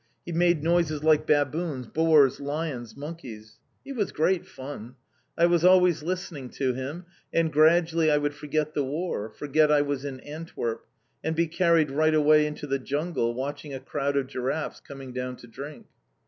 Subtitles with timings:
[0.25, 3.59] He made noises like baboons, boars, lions, monkeys.
[3.85, 4.95] He was great fun.
[5.37, 9.83] I was always listening to him, and gradually I would forget the War, forget I
[9.83, 10.87] was in Antwerp,
[11.23, 15.35] and be carried right away into the jungle watching a crowd of giraffes coming down
[15.35, 15.85] to drink.